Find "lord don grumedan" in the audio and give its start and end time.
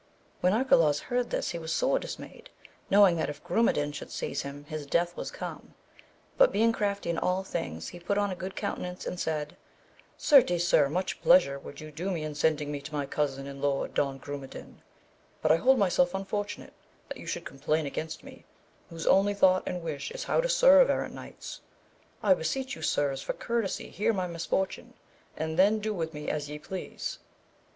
13.61-14.81